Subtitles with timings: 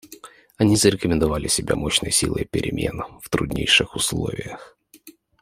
[0.57, 4.75] Они зарекомендовали себя мощной силой перемен в труднейших условиях.